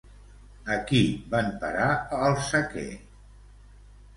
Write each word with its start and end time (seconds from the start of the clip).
A 0.75 0.77
qui 0.91 1.01
van 1.35 1.51
parar 1.65 1.91
al 2.29 2.35
sequer? 2.49 2.87